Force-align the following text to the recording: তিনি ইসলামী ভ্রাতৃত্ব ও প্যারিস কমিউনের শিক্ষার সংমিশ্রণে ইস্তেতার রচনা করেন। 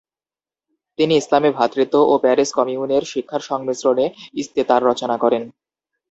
তিনি 0.99 1.13
ইসলামী 1.17 1.49
ভ্রাতৃত্ব 1.51 1.95
ও 2.03 2.23
প্যারিস 2.23 2.49
কমিউনের 2.57 3.03
শিক্ষার 3.03 3.41
সংমিশ্রণে 3.49 4.05
ইস্তেতার 4.33 4.81
রচনা 4.89 5.15
করেন। 5.23 5.43